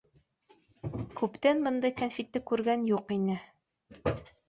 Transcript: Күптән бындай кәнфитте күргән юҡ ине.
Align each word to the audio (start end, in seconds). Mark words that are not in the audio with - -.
Күптән 1.19 1.63
бындай 1.69 1.95
кәнфитте 2.01 2.43
күргән 2.53 2.91
юҡ 2.97 3.19
ине. 3.21 3.41